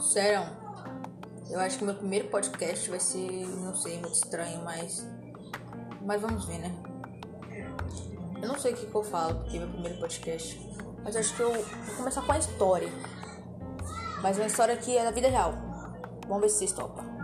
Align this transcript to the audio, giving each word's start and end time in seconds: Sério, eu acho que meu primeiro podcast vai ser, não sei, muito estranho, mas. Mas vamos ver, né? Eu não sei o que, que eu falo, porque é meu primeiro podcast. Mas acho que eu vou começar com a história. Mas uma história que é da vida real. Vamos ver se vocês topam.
Sério, 0.00 0.46
eu 1.50 1.60
acho 1.60 1.78
que 1.78 1.84
meu 1.84 1.94
primeiro 1.94 2.28
podcast 2.28 2.88
vai 2.88 2.98
ser, 2.98 3.46
não 3.58 3.74
sei, 3.74 3.98
muito 3.98 4.14
estranho, 4.14 4.62
mas. 4.64 5.06
Mas 6.00 6.20
vamos 6.22 6.46
ver, 6.46 6.58
né? 6.58 6.74
Eu 8.40 8.48
não 8.48 8.58
sei 8.58 8.72
o 8.72 8.76
que, 8.76 8.86
que 8.86 8.94
eu 8.94 9.02
falo, 9.02 9.40
porque 9.40 9.58
é 9.58 9.60
meu 9.60 9.68
primeiro 9.68 10.00
podcast. 10.00 10.58
Mas 11.04 11.16
acho 11.16 11.36
que 11.36 11.42
eu 11.42 11.52
vou 11.52 11.96
começar 11.96 12.22
com 12.22 12.32
a 12.32 12.38
história. 12.38 12.88
Mas 14.22 14.38
uma 14.38 14.46
história 14.46 14.74
que 14.76 14.96
é 14.96 15.04
da 15.04 15.10
vida 15.10 15.28
real. 15.28 15.52
Vamos 16.26 16.42
ver 16.42 16.48
se 16.48 16.58
vocês 16.58 16.72
topam. 16.72 17.19